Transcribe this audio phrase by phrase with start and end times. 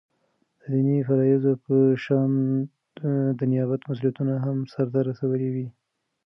[0.61, 2.31] دديني فرائضو په شان
[3.39, 5.67] دنيابت مسؤليتونه هم سرته رسوي ولي